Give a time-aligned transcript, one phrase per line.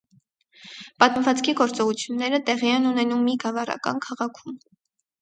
[1.03, 4.63] Պատմվածքի գործողությունները տեղի են ունենում մի գավառական քաղաքում։